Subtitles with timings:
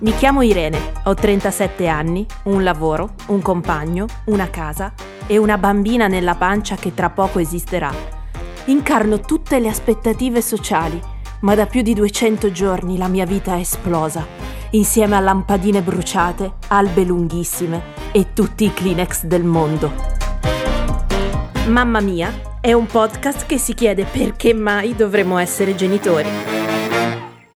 [0.00, 4.92] Mi chiamo Irene, ho 37 anni, un lavoro, un compagno, una casa
[5.26, 7.92] e una bambina nella pancia che tra poco esisterà.
[8.66, 11.02] Incarno tutte le aspettative sociali,
[11.40, 14.24] ma da più di 200 giorni la mia vita è esplosa,
[14.70, 19.92] insieme a lampadine bruciate, albe lunghissime e tutti i Kleenex del mondo.
[21.66, 26.67] Mamma mia è un podcast che si chiede perché mai dovremmo essere genitori.